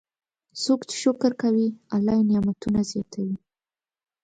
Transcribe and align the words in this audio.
څوک 0.63 0.79
چې 0.89 0.95
شکر 1.03 1.31
کوي، 1.41 1.67
الله 1.95 2.13
یې 2.17 2.23
نعمتونه 2.31 2.79
زیاتوي. 2.91 3.37